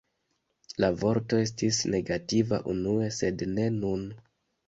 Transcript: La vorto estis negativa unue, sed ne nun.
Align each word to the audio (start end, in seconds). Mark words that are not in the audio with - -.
La 0.83 0.87
vorto 1.01 1.41
estis 1.41 1.81
negativa 1.95 2.59
unue, 2.73 3.13
sed 3.19 3.47
ne 3.53 3.67
nun. 3.79 4.09